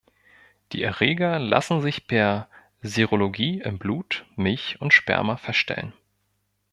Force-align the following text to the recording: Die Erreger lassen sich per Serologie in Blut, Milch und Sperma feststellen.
Die 0.71 0.81
Erreger 0.81 1.37
lassen 1.37 1.79
sich 1.81 2.07
per 2.07 2.49
Serologie 2.81 3.61
in 3.61 3.77
Blut, 3.77 4.25
Milch 4.35 4.81
und 4.81 4.95
Sperma 4.95 5.37
feststellen. 5.37 5.93